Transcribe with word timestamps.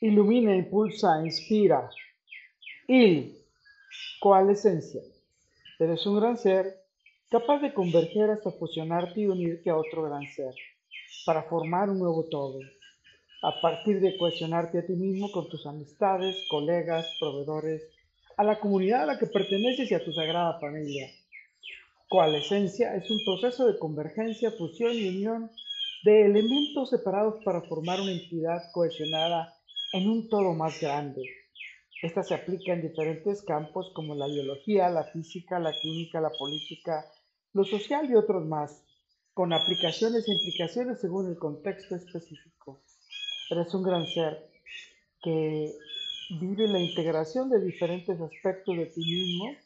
ilumina, 0.00 0.56
impulsa, 0.56 1.20
inspira. 1.24 1.90
Il, 2.88 3.36
coalescencia. 4.20 5.02
Eres 5.78 6.06
un 6.06 6.16
gran 6.18 6.36
ser 6.36 6.80
capaz 7.30 7.60
de 7.60 7.72
converger 7.72 8.30
hasta 8.30 8.50
fusionarte 8.50 9.20
y 9.20 9.26
unirte 9.26 9.70
a 9.70 9.76
otro 9.76 10.02
gran 10.02 10.26
ser 10.26 10.54
para 11.26 11.42
formar 11.44 11.90
un 11.90 11.98
nuevo 11.98 12.24
todo, 12.30 12.58
a 13.42 13.60
partir 13.60 14.00
de 14.00 14.16
cohesionarte 14.16 14.78
a 14.78 14.86
ti 14.86 14.94
mismo 14.94 15.30
con 15.30 15.48
tus 15.48 15.66
amistades, 15.66 16.36
colegas, 16.48 17.06
proveedores, 17.20 17.82
a 18.36 18.44
la 18.44 18.58
comunidad 18.58 19.02
a 19.02 19.06
la 19.06 19.18
que 19.18 19.26
perteneces 19.26 19.90
y 19.90 19.94
a 19.94 20.04
tu 20.04 20.12
sagrada 20.12 20.58
familia. 20.58 21.08
Coalescencia 22.08 22.96
es 22.96 23.08
un 23.10 23.18
proceso 23.24 23.66
de 23.66 23.78
convergencia, 23.78 24.50
fusión 24.50 24.94
y 24.94 25.08
unión 25.08 25.50
de 26.04 26.24
elementos 26.24 26.90
separados 26.90 27.44
para 27.44 27.60
formar 27.62 28.00
una 28.00 28.12
entidad 28.12 28.62
cohesionada 28.72 29.59
en 29.92 30.08
un 30.08 30.28
todo 30.28 30.54
más 30.54 30.80
grande. 30.80 31.22
Esta 32.02 32.22
se 32.22 32.34
aplica 32.34 32.72
en 32.72 32.82
diferentes 32.82 33.42
campos 33.42 33.90
como 33.94 34.14
la 34.14 34.26
biología, 34.26 34.88
la 34.88 35.04
física, 35.04 35.58
la 35.58 35.72
química, 35.72 36.20
la 36.20 36.30
política, 36.30 37.04
lo 37.52 37.64
social 37.64 38.10
y 38.10 38.14
otros 38.14 38.46
más, 38.46 38.82
con 39.34 39.52
aplicaciones 39.52 40.26
e 40.26 40.32
implicaciones 40.32 41.00
según 41.00 41.28
el 41.28 41.38
contexto 41.38 41.96
específico. 41.96 42.80
Eres 43.50 43.74
un 43.74 43.82
gran 43.82 44.06
ser 44.06 44.48
que 45.22 45.74
vive 46.40 46.68
la 46.68 46.78
integración 46.78 47.50
de 47.50 47.60
diferentes 47.60 48.20
aspectos 48.20 48.76
de 48.76 48.86
ti 48.86 49.00
mismo 49.00 49.56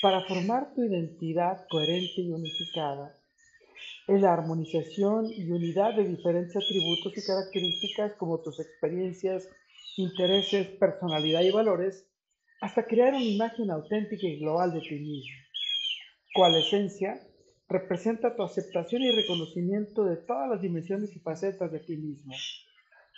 para 0.00 0.24
formar 0.26 0.72
tu 0.74 0.84
identidad 0.84 1.66
coherente 1.68 2.20
y 2.20 2.30
unificada. 2.30 3.14
Es 4.06 4.20
la 4.20 4.32
armonización 4.34 5.26
y 5.30 5.50
unidad 5.50 5.94
de 5.96 6.04
diferentes 6.04 6.56
atributos 6.56 7.16
y 7.16 7.26
características 7.26 8.12
como 8.14 8.38
tus 8.38 8.60
experiencias, 8.60 9.48
intereses, 9.96 10.68
personalidad 10.78 11.42
y 11.42 11.50
valores, 11.50 12.06
hasta 12.60 12.86
crear 12.86 13.14
una 13.14 13.22
imagen 13.22 13.70
auténtica 13.70 14.26
y 14.26 14.38
global 14.38 14.72
de 14.72 14.80
ti 14.80 14.94
mismo. 14.94 15.36
Cual 16.34 16.56
esencia, 16.56 17.20
representa 17.68 18.34
tu 18.34 18.42
aceptación 18.42 19.02
y 19.02 19.10
reconocimiento 19.10 20.04
de 20.04 20.16
todas 20.16 20.48
las 20.48 20.60
dimensiones 20.60 21.14
y 21.14 21.20
facetas 21.20 21.70
de 21.72 21.80
ti 21.80 21.96
mismo, 21.96 22.34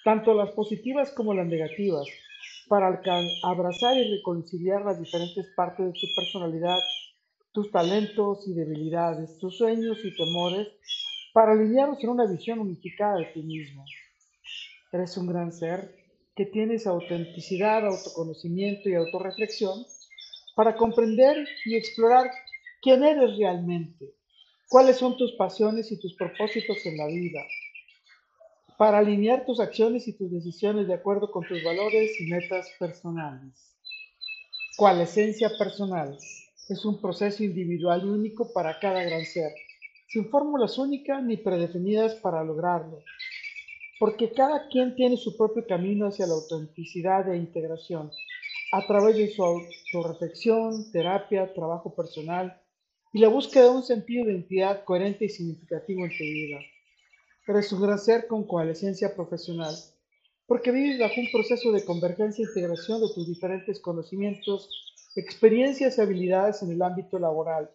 tanto 0.05 0.35
las 0.35 0.51
positivas 0.51 1.13
como 1.13 1.35
las 1.35 1.47
negativas, 1.47 2.07
para 2.69 3.01
abrazar 3.45 3.97
y 3.97 4.17
reconciliar 4.17 4.85
las 4.85 4.99
diferentes 5.01 5.47
partes 5.57 5.87
de 5.87 5.93
tu 5.93 6.07
personalidad, 6.17 6.79
tus 7.53 7.71
talentos 7.71 8.47
y 8.49 8.55
debilidades, 8.55 9.39
tus 9.39 9.57
sueños 9.57 9.99
y 10.05 10.15
temores, 10.17 10.69
para 11.33 11.53
alinearlos 11.53 12.03
en 12.03 12.11
una 12.11 12.27
visión 12.27 12.59
unificada 12.59 13.19
de 13.19 13.27
ti 13.27 13.43
mismo. 13.43 13.85
Eres 14.93 15.17
un 15.17 15.27
gran 15.27 15.53
ser 15.53 15.95
que 16.37 16.45
tienes 16.45 16.87
autenticidad, 16.87 17.87
autoconocimiento 17.87 18.91
y 18.91 18.95
autorreflexión 18.95 19.87
para 20.55 20.77
comprender 20.77 21.49
y 21.65 21.77
explorar 21.77 22.31
quién 22.83 23.03
eres 23.03 23.39
realmente, 23.39 24.13
cuáles 24.69 24.99
son 24.99 25.17
tus 25.17 25.33
pasiones 25.33 25.91
y 25.91 25.99
tus 25.99 26.15
propósitos 26.15 26.85
en 26.85 26.99
la 26.99 27.07
vida, 27.07 27.43
para 28.77 28.99
alinear 28.99 29.47
tus 29.47 29.61
acciones 29.61 30.07
y 30.09 30.13
tus 30.13 30.31
decisiones 30.31 30.87
de 30.87 30.95
acuerdo 30.95 31.31
con 31.31 31.47
tus 31.47 31.65
valores 31.65 32.21
y 32.21 32.27
metas 32.27 32.71
personales. 32.79 33.75
Cual 34.77 35.01
esencia 35.01 35.51
personal 35.59 36.19
es 36.69 36.85
un 36.85 37.01
proceso 37.01 37.43
individual 37.43 38.03
y 38.05 38.09
único 38.09 38.53
para 38.53 38.79
cada 38.79 39.03
gran 39.05 39.25
ser, 39.25 39.55
sin 40.09 40.29
fórmulas 40.29 40.77
únicas 40.77 41.23
ni 41.23 41.39
predefinidas 41.39 42.15
para 42.17 42.45
lograrlo 42.45 43.03
porque 43.99 44.33
cada 44.33 44.69
quien 44.69 44.95
tiene 44.95 45.17
su 45.17 45.37
propio 45.37 45.67
camino 45.67 46.09
hacia 46.09 46.27
la 46.27 46.35
autenticidad 46.35 47.33
e 47.33 47.37
integración, 47.37 48.11
a 48.73 48.87
través 48.87 49.17
de 49.17 49.29
su 49.29 49.43
autorreflexión, 49.43 50.91
terapia, 50.93 51.53
trabajo 51.55 51.95
personal 51.95 52.61
y 53.13 53.21
la 53.21 53.29
búsqueda 53.29 53.65
de 53.65 53.71
un 53.71 53.83
sentido 53.83 54.27
de 54.27 54.33
identidad 54.33 54.85
coherente 54.85 55.25
y 55.25 55.29
significativo 55.29 56.05
en 56.05 56.11
tu 56.11 56.25
vida. 56.25 56.59
Eres 57.47 57.73
un 57.73 57.81
gran 57.81 57.99
ser 57.99 58.27
con 58.27 58.47
coalescencia 58.47 59.15
profesional, 59.15 59.75
porque 60.47 60.73
vives 60.73 60.99
bajo 60.99 61.21
un 61.21 61.31
proceso 61.33 61.73
de 61.73 61.85
convergencia 61.85 62.45
e 62.45 62.49
integración 62.49 63.01
de 63.01 63.15
tus 63.15 63.27
diferentes 63.27 63.81
conocimientos, 63.81 64.69
experiencias 65.15 65.97
y 65.97 66.01
habilidades 66.01 66.63
en 66.63 66.73
el 66.73 66.83
ámbito 66.83 67.19
laboral. 67.19 67.71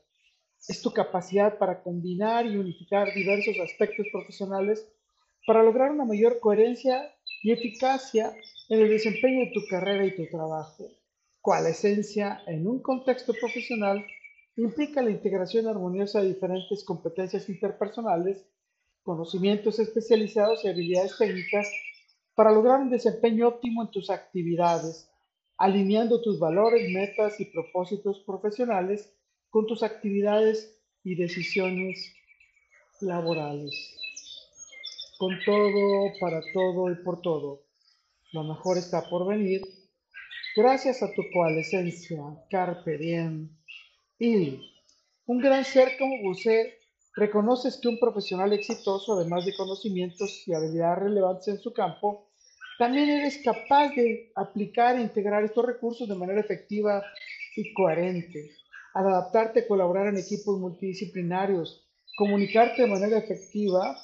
Es 0.67 0.81
tu 0.81 0.91
capacidad 0.91 1.57
para 1.57 1.81
combinar 1.81 2.45
y 2.45 2.57
unificar 2.57 3.13
diversos 3.13 3.55
aspectos 3.59 4.05
profesionales 4.11 4.87
para 5.45 5.63
lograr 5.63 5.91
una 5.91 6.05
mayor 6.05 6.39
coherencia 6.39 7.13
y 7.43 7.51
eficacia 7.51 8.33
en 8.69 8.79
el 8.79 8.89
desempeño 8.89 9.45
de 9.45 9.51
tu 9.53 9.61
carrera 9.67 10.05
y 10.05 10.15
tu 10.15 10.27
trabajo, 10.27 10.87
cual 11.41 11.65
esencia 11.67 12.41
en 12.47 12.67
un 12.67 12.81
contexto 12.81 13.33
profesional 13.33 14.05
implica 14.55 15.01
la 15.01 15.11
integración 15.11 15.67
armoniosa 15.67 16.21
de 16.21 16.29
diferentes 16.29 16.83
competencias 16.83 17.49
interpersonales, 17.49 18.45
conocimientos 19.03 19.79
especializados 19.79 20.63
y 20.63 20.67
habilidades 20.67 21.17
técnicas 21.17 21.67
para 22.35 22.51
lograr 22.51 22.79
un 22.79 22.91
desempeño 22.91 23.47
óptimo 23.47 23.81
en 23.81 23.91
tus 23.91 24.09
actividades, 24.09 25.09
alineando 25.57 26.21
tus 26.21 26.39
valores, 26.39 26.89
metas 26.91 27.39
y 27.39 27.45
propósitos 27.45 28.19
profesionales 28.25 29.11
con 29.49 29.65
tus 29.65 29.83
actividades 29.83 30.79
y 31.03 31.15
decisiones 31.15 32.13
laborales 32.99 34.00
con 35.21 35.37
todo, 35.45 36.11
para 36.19 36.41
todo 36.51 36.89
y 36.89 36.95
por 37.03 37.21
todo. 37.21 37.61
Lo 38.33 38.43
mejor 38.43 38.79
está 38.79 39.07
por 39.07 39.27
venir. 39.27 39.61
Gracias 40.55 41.03
a 41.03 41.13
tu 41.13 41.21
coalescencia, 41.31 42.17
Carpe 42.49 42.97
Diem. 42.97 43.55
Y 44.17 44.59
un 45.27 45.37
gran 45.37 45.63
ser 45.63 45.89
como 45.99 46.27
usted, 46.27 46.73
reconoces 47.15 47.77
que 47.79 47.87
un 47.87 47.99
profesional 47.99 48.51
exitoso, 48.51 49.13
además 49.13 49.45
de 49.45 49.53
conocimientos 49.55 50.41
y 50.47 50.55
habilidades 50.55 51.03
relevantes 51.03 51.49
en 51.49 51.59
su 51.59 51.71
campo, 51.71 52.31
también 52.79 53.07
eres 53.07 53.43
capaz 53.43 53.89
de 53.89 54.31
aplicar 54.35 54.95
e 54.95 55.03
integrar 55.03 55.43
estos 55.43 55.63
recursos 55.63 56.09
de 56.09 56.15
manera 56.15 56.39
efectiva 56.39 57.03
y 57.55 57.71
coherente, 57.73 58.49
al 58.95 59.05
adaptarte 59.05 59.59
a 59.59 59.67
colaborar 59.67 60.07
en 60.07 60.17
equipos 60.17 60.57
multidisciplinarios, 60.57 61.87
comunicarte 62.17 62.81
de 62.81 62.87
manera 62.87 63.19
efectiva 63.19 63.95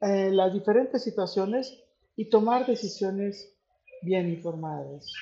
en 0.00 0.36
las 0.36 0.52
diferentes 0.52 1.02
situaciones 1.02 1.82
y 2.16 2.28
tomar 2.28 2.66
decisiones 2.66 3.54
bien 4.02 4.28
informadas. 4.28 5.12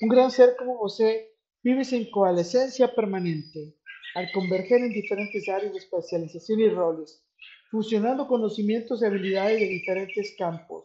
Un 0.00 0.08
gran 0.08 0.30
ser 0.30 0.56
como 0.56 0.76
José 0.78 1.34
vive 1.62 1.82
en 1.92 2.10
coalescencia 2.10 2.94
permanente, 2.94 3.74
al 4.14 4.30
converger 4.32 4.80
en 4.80 4.90
diferentes 4.90 5.48
áreas 5.48 5.72
de 5.72 5.78
especialización 5.78 6.60
y 6.60 6.68
roles, 6.68 7.22
fusionando 7.70 8.26
conocimientos 8.28 9.02
y 9.02 9.06
habilidades 9.06 9.60
de 9.60 9.66
diferentes 9.66 10.34
campos 10.38 10.84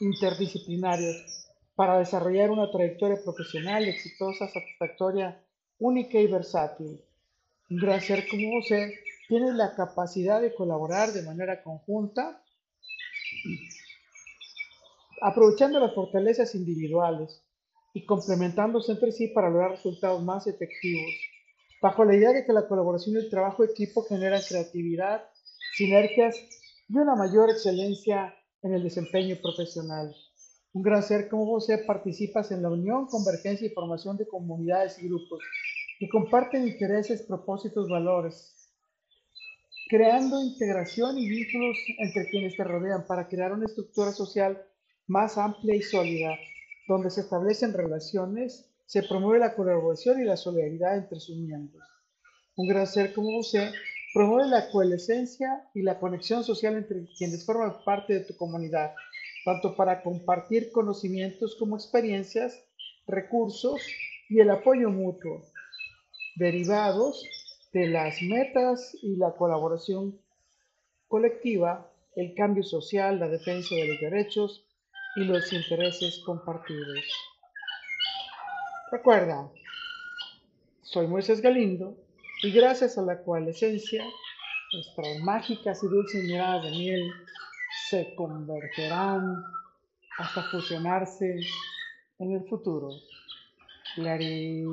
interdisciplinarios 0.00 1.48
para 1.74 1.98
desarrollar 1.98 2.50
una 2.50 2.70
trayectoria 2.70 3.16
profesional 3.22 3.84
exitosa, 3.84 4.48
satisfactoria, 4.48 5.42
única 5.78 6.18
y 6.18 6.26
versátil. 6.26 7.00
Un 7.70 7.76
gran 7.78 8.00
ser 8.00 8.26
como 8.28 8.60
José 8.60 8.94
tiene 9.28 9.52
la 9.52 9.74
capacidad 9.74 10.40
de 10.40 10.54
colaborar 10.54 11.12
de 11.12 11.22
manera 11.22 11.62
conjunta, 11.62 12.42
aprovechando 15.20 15.78
las 15.78 15.94
fortalezas 15.94 16.54
individuales 16.54 17.44
y 17.92 18.06
complementándose 18.06 18.92
entre 18.92 19.12
sí 19.12 19.28
para 19.28 19.50
lograr 19.50 19.72
resultados 19.72 20.22
más 20.24 20.46
efectivos, 20.46 21.12
bajo 21.82 22.04
la 22.04 22.16
idea 22.16 22.32
de 22.32 22.46
que 22.46 22.52
la 22.52 22.66
colaboración 22.66 23.16
y 23.16 23.18
el 23.18 23.30
trabajo 23.30 23.64
equipo 23.64 24.02
generan 24.02 24.40
creatividad, 24.48 25.24
sinergias 25.76 26.36
y 26.88 26.96
una 26.96 27.14
mayor 27.14 27.50
excelencia 27.50 28.34
en 28.62 28.74
el 28.74 28.82
desempeño 28.82 29.36
profesional. 29.42 30.14
Un 30.72 30.82
gran 30.82 31.02
ser 31.02 31.28
como 31.28 31.44
vos 31.44 31.66
participas 31.86 32.50
en 32.50 32.62
la 32.62 32.70
unión, 32.70 33.06
convergencia 33.06 33.66
y 33.66 33.70
formación 33.70 34.16
de 34.16 34.26
comunidades 34.26 34.98
y 34.98 35.08
grupos 35.08 35.40
que 35.98 36.08
comparten 36.08 36.66
intereses, 36.66 37.22
propósitos, 37.22 37.88
valores, 37.88 38.58
creando 39.88 40.42
integración 40.42 41.18
y 41.18 41.28
vínculos 41.28 41.78
entre 41.98 42.28
quienes 42.28 42.56
te 42.56 42.64
rodean 42.64 43.06
para 43.06 43.26
crear 43.26 43.52
una 43.52 43.64
estructura 43.64 44.12
social 44.12 44.62
más 45.06 45.38
amplia 45.38 45.74
y 45.74 45.82
sólida, 45.82 46.36
donde 46.86 47.10
se 47.10 47.22
establecen 47.22 47.72
relaciones, 47.72 48.70
se 48.84 49.02
promueve 49.02 49.38
la 49.38 49.54
colaboración 49.54 50.20
y 50.20 50.24
la 50.24 50.36
solidaridad 50.36 50.98
entre 50.98 51.18
sus 51.20 51.36
miembros. 51.36 51.82
Un 52.56 52.68
gran 52.68 52.86
ser 52.86 53.14
como 53.14 53.38
usted 53.38 53.72
promueve 54.12 54.48
la 54.48 54.70
coalescencia 54.70 55.64
y 55.74 55.82
la 55.82 55.98
conexión 55.98 56.44
social 56.44 56.76
entre 56.76 57.06
quienes 57.16 57.44
forman 57.46 57.82
parte 57.84 58.14
de 58.14 58.20
tu 58.20 58.36
comunidad, 58.36 58.92
tanto 59.44 59.74
para 59.74 60.02
compartir 60.02 60.70
conocimientos 60.70 61.56
como 61.58 61.76
experiencias, 61.76 62.62
recursos 63.06 63.80
y 64.28 64.40
el 64.40 64.50
apoyo 64.50 64.90
mutuo, 64.90 65.42
derivados 66.36 67.24
de 67.72 67.88
las 67.88 68.22
metas 68.22 68.96
y 69.02 69.16
la 69.16 69.32
colaboración 69.32 70.18
colectiva, 71.08 71.90
el 72.16 72.34
cambio 72.34 72.62
social, 72.62 73.18
la 73.18 73.28
defensa 73.28 73.74
de 73.74 73.88
los 73.88 74.00
derechos 74.00 74.64
y 75.16 75.24
los 75.24 75.52
intereses 75.52 76.20
compartidos. 76.24 77.04
Recuerda, 78.90 79.50
soy 80.82 81.06
Moisés 81.06 81.40
Galindo 81.40 81.96
y 82.42 82.52
gracias 82.52 82.96
a 82.96 83.02
la 83.02 83.22
coalescencia, 83.22 84.04
nuestras 84.72 85.18
mágicas 85.18 85.82
y 85.82 85.88
dulces 85.88 86.24
miradas 86.24 86.64
de 86.64 86.70
miel 86.70 87.10
se 87.88 88.14
convergerán 88.14 89.44
hasta 90.18 90.42
fusionarse 90.44 91.40
en 92.18 92.32
el 92.32 92.48
futuro. 92.48 92.90
Larry 93.96 94.64